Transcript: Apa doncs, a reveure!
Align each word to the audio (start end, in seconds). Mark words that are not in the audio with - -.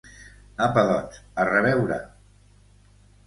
Apa 0.67 0.85
doncs, 0.91 1.19
a 1.43 1.45
reveure! 1.49 1.99